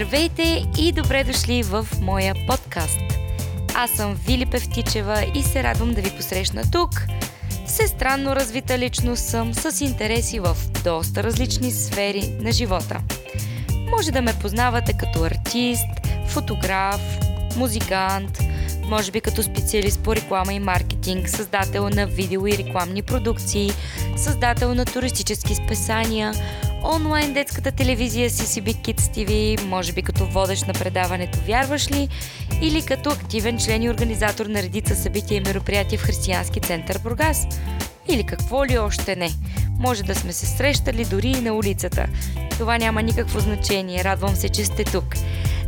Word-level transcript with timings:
Здравейте 0.00 0.66
и 0.78 0.92
добре 0.92 1.24
дошли 1.24 1.62
в 1.62 1.88
моя 2.00 2.34
подкаст. 2.46 3.00
Аз 3.74 3.90
съм 3.90 4.14
Вили 4.14 4.46
Певтичева 4.46 5.24
и 5.34 5.42
се 5.42 5.62
радвам 5.62 5.94
да 5.94 6.00
ви 6.00 6.10
посрещна 6.16 6.62
тук. 6.72 6.90
Всестранно 7.66 8.36
развита 8.36 8.78
личност 8.78 9.24
съм 9.24 9.54
с 9.54 9.80
интереси 9.80 10.40
в 10.40 10.56
доста 10.84 11.22
различни 11.22 11.70
сфери 11.70 12.34
на 12.40 12.52
живота. 12.52 13.00
Може 13.90 14.10
да 14.10 14.22
ме 14.22 14.38
познавате 14.42 14.92
като 14.92 15.24
артист, 15.24 16.06
фотограф, 16.26 17.00
музикант, 17.56 18.38
може 18.84 19.10
би 19.10 19.20
като 19.20 19.42
специалист 19.42 20.00
по 20.00 20.16
реклама 20.16 20.52
и 20.52 20.60
маркетинг, 20.60 21.28
създател 21.28 21.88
на 21.88 22.06
видео 22.06 22.46
и 22.46 22.58
рекламни 22.58 23.02
продукции, 23.02 23.70
създател 24.16 24.74
на 24.74 24.84
туристически 24.84 25.54
списания, 25.54 26.34
онлайн 26.84 27.32
детската 27.32 27.72
телевизия 27.72 28.30
CCB 28.30 28.74
Kids 28.74 29.00
TV, 29.00 29.64
може 29.64 29.92
би 29.92 30.02
като 30.02 30.26
водещ 30.26 30.66
на 30.66 30.72
предаването 30.72 31.38
Вярваш 31.46 31.90
ли? 31.90 32.08
Или 32.62 32.82
като 32.82 33.10
активен 33.10 33.58
член 33.58 33.82
и 33.82 33.90
организатор 33.90 34.46
на 34.46 34.62
редица 34.62 34.96
събития 34.96 35.36
и 35.36 35.40
мероприятия 35.40 35.98
в 35.98 36.02
Християнски 36.02 36.60
център 36.60 36.98
Бургас. 36.98 37.46
Или 38.08 38.24
какво 38.24 38.66
ли 38.66 38.78
още 38.78 39.16
не. 39.16 39.30
Може 39.78 40.02
да 40.02 40.14
сме 40.14 40.32
се 40.32 40.46
срещали 40.46 41.04
дори 41.04 41.28
и 41.28 41.40
на 41.40 41.54
улицата. 41.54 42.06
Това 42.50 42.78
няма 42.78 43.02
никакво 43.02 43.40
значение. 43.40 44.04
Радвам 44.04 44.36
се, 44.36 44.48
че 44.48 44.64
сте 44.64 44.84
тук. 44.84 45.14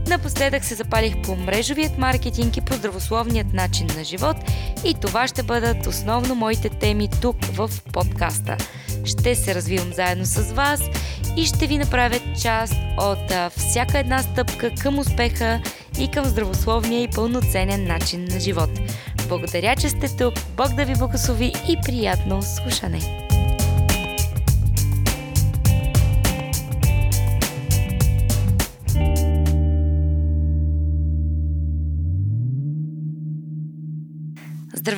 Напоследък 0.08 0.64
се 0.64 0.74
запалих 0.74 1.22
по 1.22 1.36
мрежовият 1.36 1.98
маркетинг 1.98 2.56
и 2.56 2.60
по 2.60 2.74
здравословният 2.74 3.52
начин 3.52 3.86
на 3.96 4.04
живот 4.04 4.36
и 4.84 4.94
това 4.94 5.28
ще 5.28 5.42
бъдат 5.42 5.86
основно 5.86 6.34
моите 6.34 6.68
теми 6.68 7.08
тук 7.20 7.36
в 7.44 7.70
подкаста. 7.92 8.56
Ще 9.04 9.34
се 9.34 9.54
развивам 9.54 9.92
заедно 9.92 10.24
с 10.24 10.52
вас 10.52 10.80
и 11.36 11.44
ще 11.44 11.66
ви 11.66 11.78
направя 11.78 12.20
част 12.42 12.74
от 12.98 13.52
всяка 13.56 13.98
една 13.98 14.22
стъпка 14.22 14.70
към 14.82 14.98
успеха 14.98 15.60
и 15.98 16.08
към 16.08 16.24
здравословния 16.24 17.02
и 17.02 17.08
пълноценен 17.08 17.86
начин 17.86 18.24
на 18.30 18.40
живот. 18.40 18.70
Благодаря, 19.28 19.76
че 19.76 19.88
сте 19.88 20.16
тук. 20.16 20.34
Бог 20.56 20.74
да 20.74 20.84
ви 20.84 20.94
благослови 20.98 21.52
и 21.68 21.76
приятно 21.86 22.42
слушане! 22.42 23.31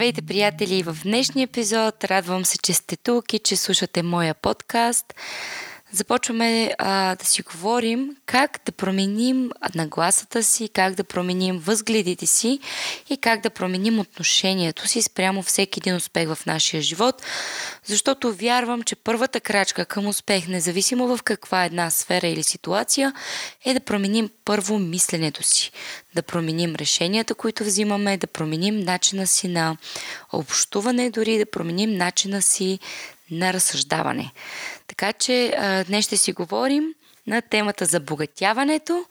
Здравейте, 0.04 0.22
приятели! 0.22 0.82
В 0.82 0.96
днешния 1.02 1.44
епизод 1.44 2.04
радвам 2.04 2.44
се, 2.44 2.58
че 2.58 2.72
сте 2.72 2.96
тук 2.96 3.32
и 3.32 3.38
че 3.38 3.56
слушате 3.56 4.02
моя 4.02 4.34
подкаст 4.34 5.14
започваме 5.94 6.74
а, 6.78 7.14
да 7.14 7.24
си 7.24 7.42
говорим 7.42 8.16
как 8.26 8.60
да 8.66 8.72
променим 8.72 9.50
нагласата 9.74 10.42
си, 10.42 10.68
как 10.68 10.94
да 10.94 11.04
променим 11.04 11.58
възгледите 11.58 12.26
си 12.26 12.60
и 13.10 13.16
как 13.16 13.40
да 13.40 13.50
променим 13.50 13.98
отношението 13.98 14.88
си 14.88 15.02
спрямо 15.02 15.42
всеки 15.42 15.80
един 15.80 15.96
успех 15.96 16.28
в 16.28 16.46
нашия 16.46 16.82
живот, 16.82 17.22
защото 17.84 18.32
вярвам, 18.32 18.82
че 18.82 18.96
първата 18.96 19.40
крачка 19.40 19.84
към 19.84 20.06
успех, 20.06 20.48
независимо 20.48 21.16
в 21.16 21.22
каква 21.22 21.64
една 21.64 21.90
сфера 21.90 22.26
или 22.26 22.42
ситуация, 22.42 23.12
е 23.64 23.74
да 23.74 23.80
променим 23.80 24.30
първо 24.44 24.78
мисленето 24.78 25.42
си, 25.42 25.72
да 26.14 26.22
променим 26.22 26.74
решенията, 26.74 27.34
които 27.34 27.64
взимаме, 27.64 28.16
да 28.16 28.26
променим 28.26 28.80
начина 28.80 29.26
си 29.26 29.48
на 29.48 29.76
общуване, 30.32 31.10
дори 31.10 31.38
да 31.38 31.46
променим 31.46 31.96
начина 31.96 32.42
си 32.42 32.78
на 33.30 33.52
разсъждаване. 33.52 34.32
Така 34.86 35.12
че 35.12 35.56
днес 35.88 36.04
ще 36.04 36.16
си 36.16 36.32
говорим 36.32 36.84
на 37.26 37.42
темата 37.42 37.84
за 37.84 38.00
богатяването 38.00 39.04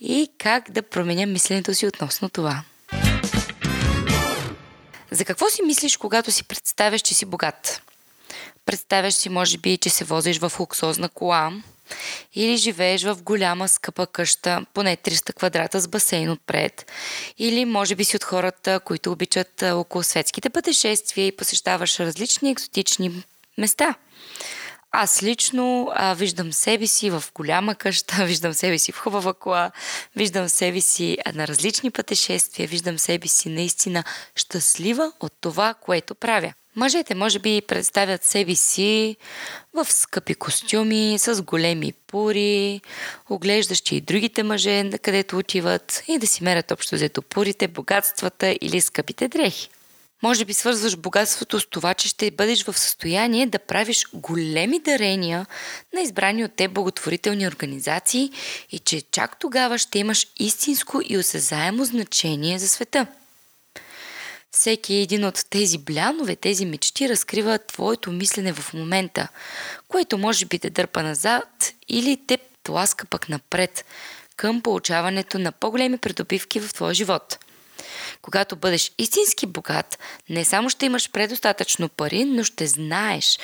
и 0.00 0.30
как 0.38 0.70
да 0.70 0.82
променя 0.82 1.26
мисленето 1.26 1.74
си 1.74 1.86
относно 1.86 2.28
това. 2.28 2.62
За 5.10 5.24
какво 5.24 5.50
си 5.50 5.62
мислиш, 5.62 5.96
когато 5.96 6.32
си 6.32 6.44
представяш, 6.44 7.00
че 7.00 7.14
си 7.14 7.26
богат? 7.26 7.82
Представяш 8.66 9.14
си, 9.14 9.28
може 9.28 9.58
би, 9.58 9.76
че 9.76 9.90
се 9.90 10.04
возиш 10.04 10.38
в 10.38 10.52
луксозна 10.60 11.08
кола 11.08 11.52
или 12.34 12.56
живееш 12.56 13.02
в 13.02 13.22
голяма 13.22 13.68
скъпа 13.68 14.06
къща, 14.06 14.66
поне 14.74 14.96
300 14.96 15.34
квадрата 15.34 15.80
с 15.80 15.88
басейн 15.88 16.30
отпред, 16.30 16.92
или 17.38 17.64
може 17.64 17.94
би 17.94 18.04
си 18.04 18.16
от 18.16 18.24
хората, 18.24 18.80
които 18.80 19.12
обичат 19.12 19.62
около 19.62 20.02
светските 20.02 20.50
пътешествия 20.50 21.26
и 21.26 21.36
посещаваш 21.36 22.00
различни 22.00 22.50
екзотични 22.50 23.24
места. 23.58 23.94
Аз 24.94 25.22
лично 25.22 25.88
а, 25.94 26.14
виждам 26.14 26.52
себе 26.52 26.86
си 26.86 27.10
в 27.10 27.24
голяма 27.34 27.74
къща, 27.74 28.24
виждам 28.26 28.54
себе 28.54 28.78
си 28.78 28.92
в 28.92 28.98
хубава 28.98 29.34
кола, 29.34 29.70
виждам 30.16 30.48
себе 30.48 30.80
си 30.80 31.18
на 31.34 31.48
различни 31.48 31.90
пътешествия, 31.90 32.68
виждам 32.68 32.98
себе 32.98 33.28
си 33.28 33.48
наистина 33.48 34.04
щастлива 34.34 35.12
от 35.20 35.32
това, 35.40 35.74
което 35.74 36.14
правя. 36.14 36.52
Мъжете 36.76 37.14
може 37.14 37.38
би 37.38 37.62
представят 37.68 38.24
себе 38.24 38.54
си 38.54 39.16
в 39.74 39.92
скъпи 39.92 40.34
костюми, 40.34 41.18
с 41.18 41.42
големи 41.42 41.92
пури, 41.92 42.80
оглеждащи 43.30 43.96
и 43.96 44.00
другите 44.00 44.42
мъже, 44.42 44.90
където 45.02 45.38
отиват 45.38 46.02
и 46.08 46.18
да 46.18 46.26
си 46.26 46.44
мерят 46.44 46.70
общо 46.70 46.94
взето 46.94 47.22
пурите, 47.22 47.68
богатствата 47.68 48.56
или 48.60 48.80
скъпите 48.80 49.28
дрехи. 49.28 49.68
Може 50.22 50.44
би 50.44 50.54
свързваш 50.54 50.96
богатството 50.96 51.60
с 51.60 51.66
това, 51.66 51.94
че 51.94 52.08
ще 52.08 52.30
бъдеш 52.30 52.64
в 52.64 52.78
състояние 52.78 53.46
да 53.46 53.58
правиш 53.58 54.06
големи 54.14 54.78
дарения 54.78 55.46
на 55.94 56.00
избрани 56.00 56.44
от 56.44 56.56
теб 56.56 56.72
благотворителни 56.72 57.48
организации 57.48 58.30
и 58.70 58.78
че 58.78 59.02
чак 59.10 59.38
тогава 59.38 59.78
ще 59.78 59.98
имаш 59.98 60.26
истинско 60.38 61.00
и 61.04 61.18
осезаемо 61.18 61.84
значение 61.84 62.58
за 62.58 62.68
света. 62.68 63.06
Всеки 64.52 64.94
един 64.94 65.24
от 65.24 65.44
тези 65.50 65.78
блянове, 65.78 66.36
тези 66.36 66.66
мечти 66.66 67.08
разкрива 67.08 67.58
твоето 67.58 68.12
мислене 68.12 68.52
в 68.52 68.74
момента, 68.74 69.28
което 69.88 70.18
може 70.18 70.46
би 70.46 70.58
те 70.58 70.70
дърпа 70.70 71.02
назад 71.02 71.72
или 71.88 72.20
те 72.26 72.38
тласка 72.62 73.06
пък 73.06 73.28
напред 73.28 73.84
към 74.36 74.62
получаването 74.62 75.38
на 75.38 75.52
по-големи 75.52 75.98
придобивки 75.98 76.60
в 76.60 76.74
твоя 76.74 76.94
живот– 76.94 77.38
когато 78.22 78.56
бъдеш 78.56 78.92
истински 78.98 79.46
богат, 79.46 79.98
не 80.28 80.44
само 80.44 80.70
ще 80.70 80.86
имаш 80.86 81.10
предостатъчно 81.10 81.88
пари, 81.88 82.24
но 82.24 82.44
ще 82.44 82.66
знаеш, 82.66 83.38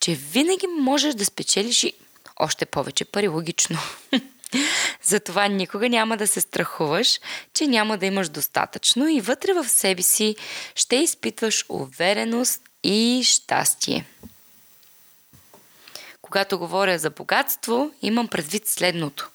че 0.00 0.14
винаги 0.14 0.66
можеш 0.66 1.14
да 1.14 1.24
спечелиш 1.24 1.84
и 1.84 1.92
още 2.36 2.66
повече 2.66 3.04
пари, 3.04 3.28
логично. 3.28 3.78
Затова 5.02 5.48
никога 5.48 5.88
няма 5.88 6.16
да 6.16 6.26
се 6.26 6.40
страхуваш, 6.40 7.20
че 7.54 7.66
няма 7.66 7.98
да 7.98 8.06
имаш 8.06 8.28
достатъчно 8.28 9.08
и 9.08 9.20
вътре 9.20 9.52
в 9.52 9.68
себе 9.68 10.02
си 10.02 10.36
ще 10.74 10.96
изпитваш 10.96 11.64
увереност 11.68 12.60
и 12.84 13.22
щастие. 13.24 14.04
Когато 16.22 16.58
говоря 16.58 16.98
за 16.98 17.10
богатство, 17.10 17.90
имам 18.02 18.28
предвид 18.28 18.68
следното. 18.68 19.30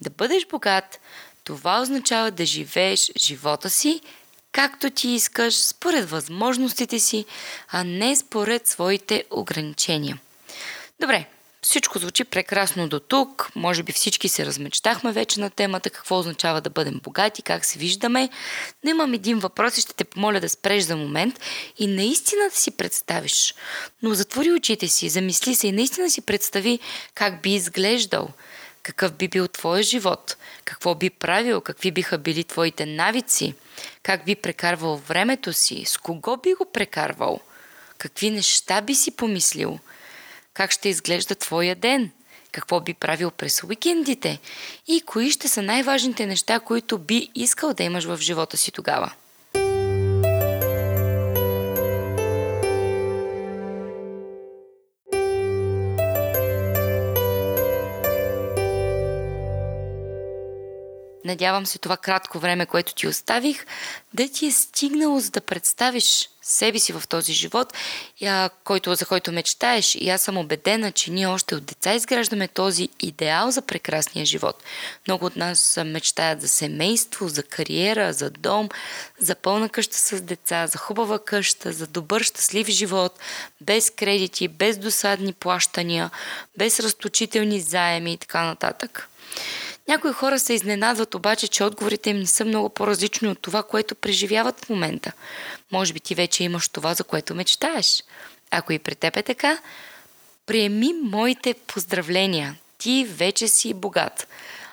Да 0.00 0.10
бъдеш 0.10 0.46
богат, 0.46 1.00
това 1.44 1.80
означава 1.80 2.30
да 2.30 2.44
живееш 2.46 3.10
живота 3.16 3.70
си 3.70 4.00
както 4.52 4.90
ти 4.90 5.08
искаш, 5.08 5.56
според 5.56 6.10
възможностите 6.10 6.98
си, 6.98 7.24
а 7.68 7.84
не 7.84 8.16
според 8.16 8.66
своите 8.66 9.24
ограничения. 9.30 10.20
Добре, 11.00 11.26
всичко 11.70 11.98
звучи 11.98 12.24
прекрасно 12.24 12.88
до 12.88 13.00
тук. 13.00 13.50
Може 13.54 13.82
би 13.82 13.92
всички 13.92 14.28
се 14.28 14.46
размечтахме 14.46 15.12
вече 15.12 15.40
на 15.40 15.50
темата 15.50 15.90
какво 15.90 16.18
означава 16.18 16.60
да 16.60 16.70
бъдем 16.70 17.00
богати, 17.02 17.42
как 17.42 17.64
се 17.64 17.78
виждаме. 17.78 18.28
Но 18.84 18.90
имам 18.90 19.14
един 19.14 19.38
въпрос 19.38 19.78
и 19.78 19.80
ще 19.80 19.94
те 19.94 20.04
помоля 20.04 20.40
да 20.40 20.48
спреш 20.48 20.84
за 20.84 20.96
момент 20.96 21.40
и 21.78 21.86
наистина 21.86 22.42
да 22.50 22.56
си 22.56 22.70
представиш. 22.70 23.54
Но 24.02 24.14
затвори 24.14 24.52
очите 24.52 24.88
си, 24.88 25.08
замисли 25.08 25.54
се 25.54 25.68
и 25.68 25.72
наистина 25.72 26.10
си 26.10 26.20
представи 26.20 26.78
как 27.14 27.42
би 27.42 27.54
изглеждал– 27.54 28.28
какъв 28.82 29.12
би 29.12 29.28
бил 29.28 29.48
твоя 29.48 29.82
живот? 29.82 30.36
Какво 30.64 30.94
би 30.94 31.10
правил? 31.10 31.60
Какви 31.60 31.90
биха 31.90 32.18
били 32.18 32.44
твоите 32.44 32.86
навици? 32.86 33.54
Как 34.02 34.24
би 34.24 34.34
прекарвал 34.34 34.96
времето 34.96 35.52
си? 35.52 35.84
С 35.86 35.96
кого 35.96 36.36
би 36.36 36.54
го 36.54 36.64
прекарвал? 36.72 37.40
Какви 37.98 38.30
неща 38.30 38.80
би 38.80 38.94
си 38.94 39.10
помислил? 39.10 39.78
Как 40.60 40.70
ще 40.70 40.88
изглежда 40.88 41.34
твоя 41.34 41.74
ден? 41.74 42.10
Какво 42.52 42.80
би 42.80 42.94
правил 42.94 43.30
през 43.30 43.62
уикендите? 43.64 44.38
И 44.86 45.00
кои 45.00 45.30
ще 45.30 45.48
са 45.48 45.62
най-важните 45.62 46.26
неща, 46.26 46.60
които 46.60 46.98
би 46.98 47.28
искал 47.34 47.74
да 47.74 47.82
имаш 47.82 48.04
в 48.04 48.18
живота 48.20 48.56
си 48.56 48.72
тогава? 48.72 49.12
Надявам 61.30 61.66
се 61.66 61.78
това 61.78 61.96
кратко 61.96 62.38
време, 62.38 62.66
което 62.66 62.94
ти 62.94 63.08
оставих, 63.08 63.66
да 64.14 64.28
ти 64.28 64.46
е 64.46 64.52
стигнало 64.52 65.20
за 65.20 65.30
да 65.30 65.40
представиш 65.40 66.28
себе 66.42 66.78
си 66.78 66.92
в 66.92 67.02
този 67.08 67.32
живот, 67.32 67.74
който, 68.64 68.94
за 68.94 69.06
който 69.06 69.32
мечтаеш. 69.32 69.94
И 69.94 70.10
аз 70.10 70.22
съм 70.22 70.38
убедена, 70.38 70.92
че 70.92 71.10
ние 71.10 71.26
още 71.26 71.54
от 71.54 71.64
деца 71.64 71.94
изграждаме 71.94 72.48
този 72.48 72.88
идеал 73.00 73.50
за 73.50 73.62
прекрасния 73.62 74.26
живот. 74.26 74.62
Много 75.06 75.26
от 75.26 75.36
нас 75.36 75.78
мечтаят 75.84 76.40
за 76.40 76.48
семейство, 76.48 77.28
за 77.28 77.42
кариера, 77.42 78.12
за 78.12 78.30
дом, 78.30 78.68
за 79.18 79.34
пълна 79.34 79.68
къща 79.68 79.96
с 79.96 80.20
деца, 80.20 80.66
за 80.66 80.78
хубава 80.78 81.18
къща, 81.18 81.72
за 81.72 81.86
добър, 81.86 82.22
щастлив 82.22 82.68
живот, 82.68 83.18
без 83.60 83.90
кредити, 83.90 84.48
без 84.48 84.78
досадни 84.78 85.32
плащания, 85.32 86.10
без 86.58 86.80
разточителни 86.80 87.60
заеми 87.60 88.12
и 88.12 88.16
така 88.16 88.44
нататък. 88.44 89.08
Някои 89.90 90.12
хора 90.12 90.38
се 90.38 90.52
изненадват 90.52 91.14
обаче, 91.14 91.48
че 91.48 91.64
отговорите 91.64 92.10
им 92.10 92.18
не 92.18 92.26
са 92.26 92.44
много 92.44 92.68
по-различни 92.68 93.28
от 93.28 93.38
това, 93.42 93.62
което 93.62 93.94
преживяват 93.94 94.64
в 94.64 94.68
момента. 94.68 95.12
Може 95.72 95.92
би 95.92 96.00
ти 96.00 96.14
вече 96.14 96.44
имаш 96.44 96.68
това, 96.68 96.94
за 96.94 97.04
което 97.04 97.34
мечтаеш. 97.34 98.04
Ако 98.50 98.72
и 98.72 98.78
при 98.78 98.94
теб 98.94 99.16
е 99.16 99.22
така, 99.22 99.58
приеми 100.46 100.92
моите 101.02 101.54
поздравления. 101.54 102.56
Ти 102.78 103.06
вече 103.10 103.48
си 103.48 103.74
богат. 103.74 104.28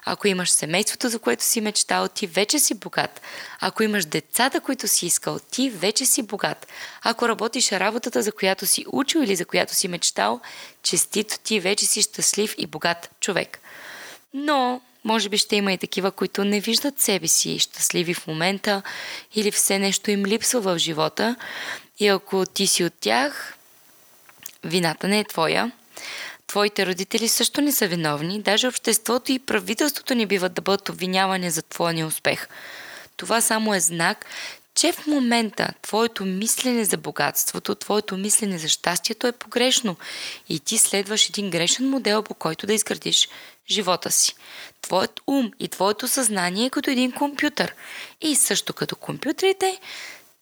Ако 0.05 0.27
имаш 0.27 0.49
семейството, 0.49 1.09
за 1.09 1.19
което 1.19 1.43
си 1.43 1.61
мечтал, 1.61 2.07
ти 2.07 2.27
вече 2.27 2.59
си 2.59 2.73
богат. 2.73 3.21
Ако 3.59 3.83
имаш 3.83 4.05
децата, 4.05 4.61
които 4.61 4.87
си 4.87 5.05
искал, 5.05 5.39
ти 5.39 5.69
вече 5.69 6.05
си 6.05 6.23
богат. 6.23 6.67
Ако 7.01 7.29
работиш 7.29 7.71
работата, 7.71 8.23
за 8.23 8.31
която 8.31 8.65
си 8.65 8.85
учил 8.87 9.19
или 9.19 9.35
за 9.35 9.45
която 9.45 9.75
си 9.75 9.87
мечтал, 9.87 10.39
честито 10.83 11.39
ти 11.43 11.59
вече 11.59 11.85
си 11.85 12.01
щастлив 12.01 12.55
и 12.57 12.67
богат 12.67 13.09
човек. 13.19 13.59
Но 14.33 14.81
може 15.07 15.30
би 15.30 15.38
ще 15.38 15.56
има 15.56 15.74
и 15.74 15.77
такива, 15.77 16.12
които 16.12 16.44
не 16.44 16.59
виждат 16.59 17.00
себе 17.00 17.27
си 17.27 17.59
щастливи 17.59 18.13
в 18.13 18.27
момента 18.27 18.81
или 19.36 19.51
все 19.51 19.80
нещо 19.80 20.12
им 20.12 20.25
липсва 20.25 20.62
в 20.62 20.77
живота. 20.77 21.36
И 22.00 22.07
ако 22.07 22.45
ти 22.45 22.68
си 22.68 22.83
от 22.83 22.94
тях, 23.00 23.56
вината 24.63 25.07
не 25.07 25.19
е 25.19 25.24
твоя. 25.24 25.71
Твоите 26.48 26.86
родители 26.86 27.27
също 27.27 27.62
не 27.62 27.71
са 27.71 27.88
виновни. 27.88 28.42
Даже 28.42 28.68
обществото 28.68 29.31
и 29.31 29.39
правителството 29.39 30.15
не 30.15 30.25
биват 30.25 30.54
да 30.54 30.62
бъдат 30.62 30.89
обвинявани 30.89 31.51
за 31.51 31.62
твоя 31.62 31.94
неуспех. 31.94 32.48
Това 33.18 33.42
само 33.42 33.74
е 33.74 33.80
знак, 33.80 34.25
че 34.75 34.92
в 34.92 35.07
момента 35.07 35.69
твоето 35.81 36.25
мислене 36.25 36.86
за 36.86 36.98
богатството, 36.98 37.75
твоето 37.75 38.18
мислене 38.18 38.57
за 38.57 38.68
щастието 38.68 39.27
е 39.27 39.31
погрешно 39.31 39.95
и 40.50 40.60
ти 40.60 40.77
следваш 40.77 41.30
един 41.30 41.50
грешен 41.50 41.89
модел, 41.89 42.24
по 42.24 42.33
който 42.33 42.68
да 42.68 42.74
изградиш 42.74 43.30
живота 43.69 44.11
си. 44.11 44.35
Твоят 44.81 45.19
ум 45.27 45.51
и 45.59 45.67
твоето 45.67 46.07
съзнание 46.07 46.65
е 46.65 46.69
като 46.69 46.89
един 46.89 47.11
компютър. 47.11 47.75
И 48.21 48.35
също 48.35 48.73
като 48.73 48.95
компютрите, 48.95 49.79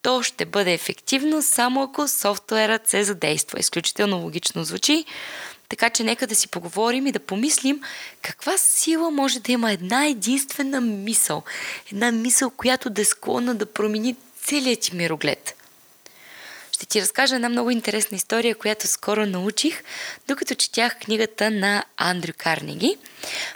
то 0.01 0.23
ще 0.23 0.45
бъде 0.45 0.73
ефективно 0.73 1.41
само 1.41 1.83
ако 1.83 2.07
софтуерът 2.07 2.87
се 2.87 3.03
задейства. 3.03 3.59
Изключително 3.59 4.17
логично 4.17 4.63
звучи. 4.63 5.05
Така 5.69 5.89
че 5.89 6.03
нека 6.03 6.27
да 6.27 6.35
си 6.35 6.47
поговорим 6.47 7.07
и 7.07 7.11
да 7.11 7.19
помислим 7.19 7.81
каква 8.21 8.57
сила 8.57 9.11
може 9.11 9.39
да 9.39 9.51
има 9.51 9.71
една 9.71 10.07
единствена 10.07 10.81
мисъл. 10.81 11.43
Една 11.91 12.11
мисъл, 12.11 12.49
която 12.49 12.89
да 12.89 13.01
е 13.01 13.05
склонна 13.05 13.55
да 13.55 13.65
промени 13.65 14.15
целият 14.43 14.79
ти 14.79 14.95
мироглед. 14.95 15.64
Ще 16.75 16.85
ти 16.85 17.01
разкажа 17.01 17.35
една 17.35 17.49
много 17.49 17.71
интересна 17.71 18.17
история, 18.17 18.55
която 18.55 18.87
скоро 18.87 19.25
научих, 19.25 19.83
докато 20.27 20.55
четях 20.55 20.99
книгата 20.99 21.51
на 21.51 21.83
Андрю 21.97 22.31
Карнеги. 22.37 22.97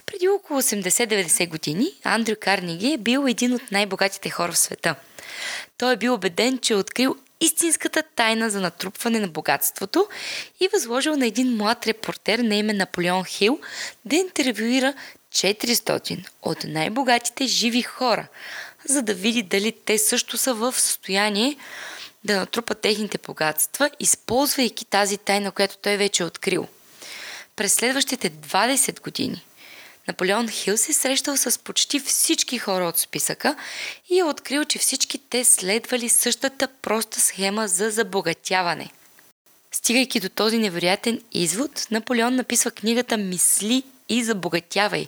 Преди 0.06 0.28
около 0.28 0.62
80-90 0.62 1.50
години 1.50 1.92
Андрю 2.04 2.36
Карнеги 2.42 2.94
е 2.94 2.98
бил 2.98 3.26
един 3.28 3.54
от 3.54 3.72
най-богатите 3.72 4.30
хора 4.30 4.52
в 4.52 4.58
света. 4.58 4.96
Той 5.78 5.94
е 5.94 5.98
бил 5.98 6.14
убеден, 6.14 6.58
че 6.58 6.74
е 6.74 6.76
открил 6.76 7.16
истинската 7.42 8.04
тайна 8.16 8.50
за 8.50 8.62
натрупване 8.62 9.20
на 9.20 9.28
богатството 9.28 10.08
и 10.60 10.68
възложил 10.74 11.16
на 11.16 11.28
един 11.28 11.56
млад 11.56 11.88
репортер 11.88 12.40
на 12.40 12.56
име 12.56 12.74
Наполеон 12.74 13.26
Хил 13.26 13.60
да 14.06 14.16
интервюира 14.16 14.94
400 15.34 16.26
от 16.42 16.64
най-богатите 16.64 17.46
живи 17.46 17.82
хора, 17.82 18.28
за 18.86 19.02
да 19.02 19.14
види 19.14 19.44
дали 19.44 19.72
те 19.86 19.98
също 19.98 20.38
са 20.38 20.54
в 20.54 20.80
състояние 20.80 21.58
да 22.24 22.36
натрупат 22.36 22.82
техните 22.82 23.18
богатства, 23.18 23.90
използвайки 24.00 24.86
тази 24.86 25.18
тайна, 25.18 25.52
която 25.52 25.78
той 25.78 25.98
вече 25.98 26.24
е 26.24 26.26
открил. 26.26 26.68
През 27.56 27.74
следващите 27.74 28.32
20 28.32 29.02
години 29.02 29.46
Наполеон 30.10 30.50
Хил 30.50 30.78
се 30.78 30.92
е 30.92 30.96
срещал 30.96 31.38
с 31.38 31.64
почти 31.64 32.00
всички 32.00 32.58
хора 32.58 32.86
от 32.86 32.98
списъка 32.98 33.56
и 34.10 34.20
е 34.20 34.24
открил, 34.24 34.66
че 34.66 34.80
всички 34.80 35.18
те 35.30 35.44
следвали 35.44 36.10
същата 36.10 36.68
проста 36.68 37.20
схема 37.20 37.68
за 37.68 37.90
забогатяване. 37.90 38.90
Стигайки 39.80 40.20
до 40.20 40.30
този 40.30 40.58
невероятен 40.58 41.22
извод, 41.32 41.88
Наполеон 41.92 42.36
написва 42.36 42.72
книгата 42.72 43.18
Мисли 43.18 43.84
и 44.10 44.24
Забогатявай, 44.24 45.08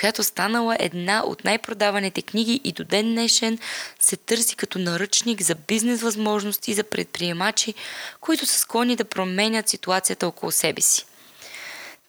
която 0.00 0.22
станала 0.22 0.76
една 0.80 1.22
от 1.24 1.44
най-продаваните 1.44 2.22
книги 2.22 2.60
и 2.64 2.72
до 2.72 2.84
ден 2.84 3.12
днешен 3.12 3.58
се 4.00 4.16
търси 4.16 4.56
като 4.56 4.78
наръчник 4.78 5.42
за 5.42 5.54
бизнес 5.54 6.02
възможности 6.02 6.74
за 6.74 6.84
предприемачи, 6.84 7.74
които 8.20 8.46
са 8.46 8.58
склонни 8.58 8.96
да 8.96 9.04
променят 9.04 9.68
ситуацията 9.68 10.26
около 10.26 10.52
себе 10.52 10.80
си. 10.80 11.06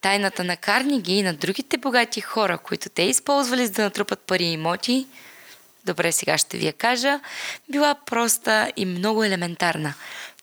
Тайната 0.01 0.43
на 0.43 0.57
Карниги 0.57 1.13
и 1.13 1.23
на 1.23 1.33
другите 1.33 1.77
богати 1.77 2.21
хора, 2.21 2.57
които 2.57 2.89
те 2.89 3.03
използвали 3.03 3.65
за 3.65 3.71
да 3.71 3.83
натрупат 3.83 4.19
пари 4.19 4.43
и 4.43 4.53
имоти, 4.53 5.07
добре 5.85 6.11
сега 6.11 6.37
ще 6.37 6.57
ви 6.57 6.65
я 6.65 6.73
кажа, 6.73 7.19
била 7.69 7.95
проста 8.05 8.71
и 8.77 8.85
много 8.85 9.23
елементарна. 9.23 9.93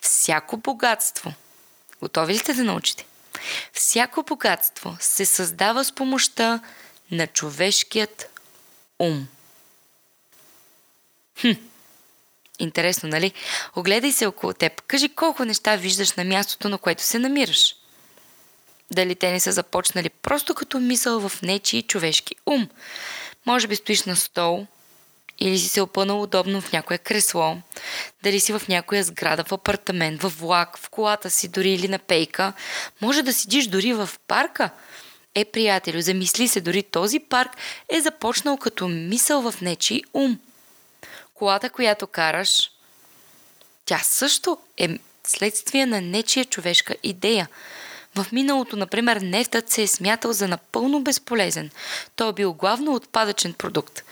Всяко 0.00 0.56
богатство. 0.56 1.34
Готови 2.00 2.34
ли 2.34 2.38
сте 2.38 2.54
да 2.54 2.64
научите? 2.64 3.06
Всяко 3.72 4.22
богатство 4.22 4.96
се 5.00 5.26
създава 5.26 5.84
с 5.84 5.92
помощта 5.92 6.60
на 7.10 7.26
човешкият 7.26 8.40
ум. 8.98 9.28
Хм. 11.40 11.50
Интересно, 12.58 13.08
нали? 13.08 13.32
Огледай 13.76 14.12
се 14.12 14.26
около 14.26 14.52
теб. 14.52 14.82
Кажи 14.82 15.08
колко 15.08 15.44
неща 15.44 15.76
виждаш 15.76 16.12
на 16.12 16.24
мястото, 16.24 16.68
на 16.68 16.78
което 16.78 17.02
се 17.02 17.18
намираш. 17.18 17.76
Дали 18.90 19.14
те 19.14 19.32
не 19.32 19.40
са 19.40 19.52
започнали 19.52 20.08
просто 20.08 20.54
като 20.54 20.80
мисъл 20.80 21.28
в 21.28 21.42
нечи 21.42 21.82
човешки 21.82 22.34
ум. 22.46 22.68
Може 23.46 23.66
би 23.68 23.76
стоиш 23.76 24.04
на 24.04 24.16
стол, 24.16 24.66
или 25.40 25.58
си 25.58 25.68
се 25.68 25.80
опънал 25.80 26.22
удобно 26.22 26.60
в 26.60 26.72
някое 26.72 26.98
кресло, 26.98 27.56
дали 28.22 28.40
си 28.40 28.52
в 28.52 28.62
някоя 28.68 29.04
сграда, 29.04 29.44
в 29.44 29.52
апартамент, 29.52 30.22
в 30.22 30.28
влак, 30.28 30.78
в 30.78 30.90
колата 30.90 31.30
си, 31.30 31.48
дори 31.48 31.70
или 31.70 31.88
на 31.88 31.98
пейка. 31.98 32.52
Може 33.00 33.22
да 33.22 33.32
сидиш 33.32 33.66
дори 33.66 33.92
в 33.92 34.10
парка. 34.28 34.70
Е, 35.34 35.44
приятелю, 35.44 36.00
замисли 36.00 36.48
се, 36.48 36.60
дори 36.60 36.82
този 36.82 37.18
парк 37.18 37.50
е 37.88 38.00
започнал 38.00 38.56
като 38.56 38.88
мисъл 38.88 39.50
в 39.50 39.60
нечи 39.60 40.02
ум. 40.14 40.38
Колата, 41.34 41.70
която 41.70 42.06
караш, 42.06 42.70
тя 43.84 43.98
също 43.98 44.58
е 44.78 44.98
следствие 45.24 45.86
на 45.86 46.00
нечия 46.00 46.44
човешка 46.44 46.96
идея– 47.02 47.48
в 48.14 48.26
миналото, 48.32 48.76
например, 48.76 49.16
нефтът 49.16 49.70
се 49.70 49.82
е 49.82 49.86
смятал 49.86 50.32
за 50.32 50.48
напълно 50.48 51.00
безполезен. 51.00 51.70
Той 52.16 52.28
е 52.28 52.32
бил 52.32 52.52
главно 52.52 52.94
отпадъчен 52.94 53.52
продукт. 53.52 54.02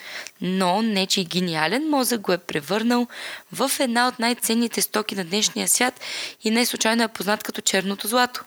Но 0.41 0.83
нечи 0.83 1.25
гениален 1.25 1.89
мозък 1.89 2.21
го 2.21 2.33
е 2.33 2.39
превърнал 2.39 3.07
в 3.53 3.71
една 3.81 4.09
от 4.09 4.19
най-ценните 4.19 4.83
стоки 4.83 5.15
на 5.15 5.25
днешния 5.25 5.69
свят 5.69 6.01
и 6.45 6.51
не 6.51 6.67
случайно 6.67 7.03
е 7.03 7.09
познат 7.09 7.43
като 7.43 7.61
черното 7.61 8.09
злато. 8.09 8.45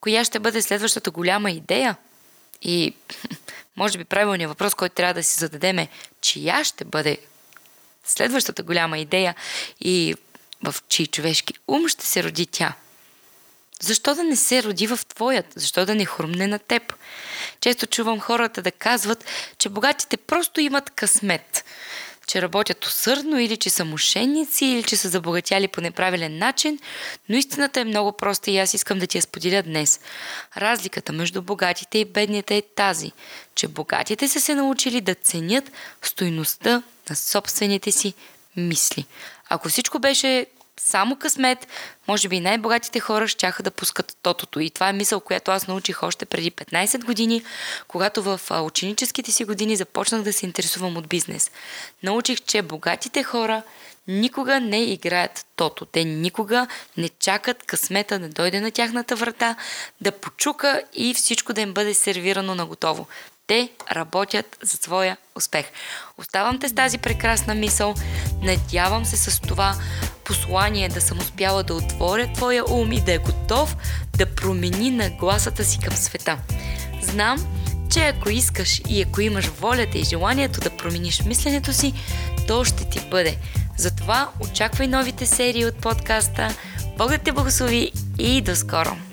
Коя 0.00 0.24
ще 0.24 0.38
бъде 0.38 0.62
следващата 0.62 1.10
голяма 1.10 1.50
идея? 1.50 1.96
И 2.62 2.94
може 3.76 3.98
би 3.98 4.04
правилният 4.04 4.48
въпрос, 4.48 4.74
който 4.74 4.94
трябва 4.94 5.14
да 5.14 5.22
си 5.22 5.40
зададем 5.40 5.78
е, 5.78 5.88
чия 6.20 6.64
ще 6.64 6.84
бъде 6.84 7.18
следващата 8.04 8.62
голяма 8.62 8.98
идея 8.98 9.34
и 9.80 10.14
в 10.62 10.74
чий 10.88 11.06
човешки 11.06 11.54
ум 11.68 11.88
ще 11.88 12.06
се 12.06 12.24
роди 12.24 12.46
тя– 12.46 12.74
защо 13.80 14.14
да 14.14 14.24
не 14.24 14.36
се 14.36 14.62
роди 14.62 14.86
в 14.86 15.00
твоят? 15.08 15.46
Защо 15.56 15.86
да 15.86 15.94
не 15.94 16.04
хрумне 16.04 16.46
на 16.46 16.58
теб? 16.58 16.94
Често 17.60 17.86
чувам 17.86 18.20
хората 18.20 18.62
да 18.62 18.70
казват, 18.70 19.24
че 19.58 19.68
богатите 19.68 20.16
просто 20.16 20.60
имат 20.60 20.90
късмет, 20.90 21.64
че 22.26 22.42
работят 22.42 22.86
усърдно 22.86 23.40
или 23.40 23.56
че 23.56 23.70
са 23.70 23.84
мошенници 23.84 24.64
или 24.64 24.82
че 24.82 24.96
са 24.96 25.08
забогатяли 25.08 25.68
по 25.68 25.80
неправилен 25.80 26.38
начин, 26.38 26.78
но 27.28 27.36
истината 27.36 27.80
е 27.80 27.84
много 27.84 28.12
проста 28.12 28.50
и 28.50 28.58
аз 28.58 28.74
искам 28.74 28.98
да 28.98 29.06
ти 29.06 29.18
я 29.18 29.22
споделя 29.22 29.62
днес. 29.62 30.00
Разликата 30.56 31.12
между 31.12 31.42
богатите 31.42 31.98
и 31.98 32.04
бедните 32.04 32.56
е 32.56 32.62
тази, 32.62 33.12
че 33.54 33.68
богатите 33.68 34.28
са 34.28 34.40
се 34.40 34.54
научили 34.54 35.00
да 35.00 35.14
ценят 35.14 35.72
стойността 36.02 36.82
на 37.10 37.16
собствените 37.16 37.92
си 37.92 38.14
мисли. 38.56 39.06
Ако 39.48 39.68
всичко 39.68 39.98
беше 39.98 40.46
само 40.76 41.16
късмет, 41.16 41.66
може 42.08 42.28
би 42.28 42.40
най-богатите 42.40 43.00
хора 43.00 43.28
щяха 43.28 43.62
да 43.62 43.70
пускат 43.70 44.16
тотото. 44.22 44.60
И 44.60 44.70
това 44.70 44.88
е 44.88 44.92
мисъл, 44.92 45.20
която 45.20 45.50
аз 45.50 45.66
научих 45.66 46.02
още 46.02 46.26
преди 46.26 46.50
15 46.50 47.04
години, 47.04 47.42
когато 47.88 48.22
в 48.22 48.40
ученическите 48.62 49.32
си 49.32 49.44
години 49.44 49.76
започнах 49.76 50.22
да 50.22 50.32
се 50.32 50.46
интересувам 50.46 50.96
от 50.96 51.08
бизнес. 51.08 51.50
Научих, 52.02 52.40
че 52.40 52.62
богатите 52.62 53.22
хора 53.22 53.62
никога 54.08 54.60
не 54.60 54.84
играят 54.84 55.46
тото. 55.56 55.84
Те 55.86 56.04
никога 56.04 56.66
не 56.96 57.08
чакат 57.08 57.62
късмета 57.62 58.18
да 58.18 58.28
дойде 58.28 58.60
на 58.60 58.70
тяхната 58.70 59.16
врата, 59.16 59.56
да 60.00 60.12
почука 60.12 60.82
и 60.94 61.14
всичко 61.14 61.52
да 61.52 61.60
им 61.60 61.74
бъде 61.74 61.94
сервирано 61.94 62.54
на 62.54 62.66
готово. 62.66 63.06
Те 63.46 63.68
работят 63.92 64.58
за 64.62 64.76
своя 64.76 65.16
успех. 65.34 65.66
Оставам 66.18 66.58
те 66.58 66.68
с 66.68 66.74
тази 66.74 66.98
прекрасна 66.98 67.54
мисъл. 67.54 67.94
Надявам 68.42 69.04
се 69.04 69.16
с 69.16 69.40
това 69.40 69.74
послание 70.24 70.88
да 70.88 71.00
съм 71.00 71.18
успяла 71.18 71.62
да 71.62 71.74
отворя 71.74 72.32
твоя 72.32 72.64
ум 72.72 72.92
и 72.92 73.00
да 73.00 73.12
е 73.12 73.18
готов 73.18 73.76
да 74.16 74.26
промени 74.26 74.90
нагласата 74.90 75.64
си 75.64 75.78
към 75.78 75.96
света. 75.96 76.38
Знам, 77.02 77.46
че 77.90 78.00
ако 78.00 78.30
искаш 78.30 78.82
и 78.88 79.02
ако 79.02 79.20
имаш 79.20 79.46
волята 79.46 79.98
и 79.98 80.04
желанието 80.04 80.60
да 80.60 80.70
промениш 80.70 81.22
мисленето 81.24 81.72
си, 81.72 81.94
то 82.48 82.64
ще 82.64 82.84
ти 82.84 83.00
бъде. 83.10 83.36
Затова 83.76 84.28
очаквай 84.40 84.88
новите 84.88 85.26
серии 85.26 85.66
от 85.66 85.74
подкаста. 85.74 86.54
Бог 86.98 87.10
да 87.10 87.18
те 87.18 87.32
благослови 87.32 87.92
и 88.18 88.40
до 88.40 88.56
скоро! 88.56 89.09